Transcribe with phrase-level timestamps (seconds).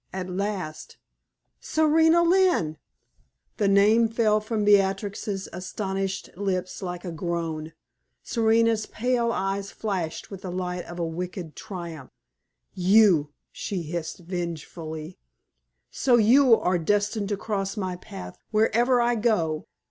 [0.11, 0.97] At last:
[1.59, 2.77] "Serena Lynne!"
[3.57, 7.73] The name fell from Beatrix's astonished lips like a groan.
[8.23, 12.09] Serena's pale eyes flashed with the light of a wicked triumph.
[12.73, 15.19] "You!" she hissed vengefully.
[15.91, 19.67] "So you are destined to cross my path wherever I go.